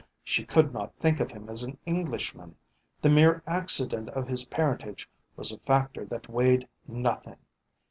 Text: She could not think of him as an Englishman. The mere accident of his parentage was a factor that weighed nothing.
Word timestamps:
She 0.23 0.43
could 0.45 0.73
not 0.73 0.95
think 0.95 1.19
of 1.19 1.29
him 1.29 1.47
as 1.47 1.61
an 1.61 1.77
Englishman. 1.85 2.55
The 3.03 3.09
mere 3.09 3.43
accident 3.45 4.09
of 4.09 4.27
his 4.27 4.45
parentage 4.45 5.07
was 5.35 5.51
a 5.51 5.59
factor 5.59 6.05
that 6.05 6.27
weighed 6.27 6.67
nothing. 6.87 7.37